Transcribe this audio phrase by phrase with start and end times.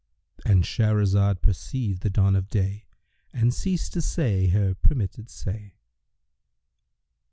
[0.43, 2.85] "—And Shahrazad perceived the dawn of day
[3.31, 5.75] and ceased to say her permitted say.